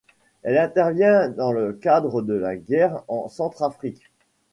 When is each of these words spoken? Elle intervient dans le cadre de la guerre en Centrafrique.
Elle 0.41 0.57
intervient 0.57 1.29
dans 1.29 1.51
le 1.51 1.73
cadre 1.73 2.23
de 2.23 2.33
la 2.33 2.55
guerre 2.57 3.03
en 3.07 3.29
Centrafrique. 3.29 4.01